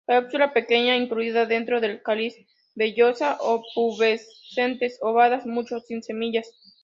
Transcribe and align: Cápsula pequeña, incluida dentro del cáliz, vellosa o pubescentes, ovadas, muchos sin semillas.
Cápsula 0.07 0.51
pequeña, 0.51 0.97
incluida 0.97 1.45
dentro 1.45 1.79
del 1.79 2.01
cáliz, 2.01 2.33
vellosa 2.73 3.37
o 3.39 3.61
pubescentes, 3.75 4.97
ovadas, 4.99 5.45
muchos 5.45 5.85
sin 5.85 6.01
semillas. 6.01 6.49